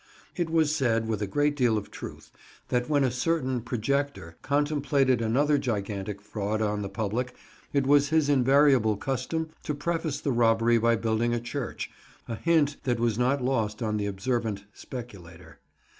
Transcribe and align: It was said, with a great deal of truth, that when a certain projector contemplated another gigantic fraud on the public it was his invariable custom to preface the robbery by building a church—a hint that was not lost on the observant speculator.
It 0.35 0.49
was 0.49 0.75
said, 0.75 1.07
with 1.07 1.21
a 1.21 1.27
great 1.27 1.55
deal 1.55 1.77
of 1.77 1.91
truth, 1.91 2.31
that 2.69 2.89
when 2.89 3.03
a 3.03 3.11
certain 3.11 3.61
projector 3.61 4.35
contemplated 4.41 5.21
another 5.21 5.59
gigantic 5.59 6.23
fraud 6.23 6.59
on 6.59 6.81
the 6.81 6.89
public 6.89 7.35
it 7.71 7.85
was 7.85 8.09
his 8.09 8.27
invariable 8.27 8.97
custom 8.97 9.49
to 9.61 9.75
preface 9.75 10.19
the 10.19 10.31
robbery 10.31 10.79
by 10.79 10.95
building 10.95 11.35
a 11.35 11.39
church—a 11.39 12.33
hint 12.37 12.77
that 12.83 12.99
was 12.99 13.19
not 13.19 13.43
lost 13.43 13.83
on 13.83 13.97
the 13.97 14.07
observant 14.07 14.65
speculator. 14.73 15.59